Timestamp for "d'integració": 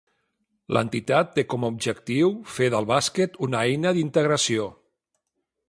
3.99-4.67